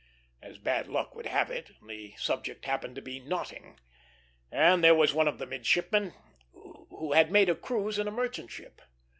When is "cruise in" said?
7.55-8.07